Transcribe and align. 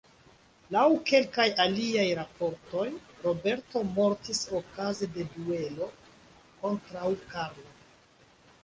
Laŭ 0.75 0.85
kelkaj 1.09 1.45
aliaj 1.65 2.05
raportoj, 2.21 2.85
Roberto 3.27 3.85
mortis 3.99 4.43
okaze 4.63 5.11
de 5.19 5.29
duelo 5.37 5.93
kontraŭ 6.65 7.15
Karlo. 7.33 7.71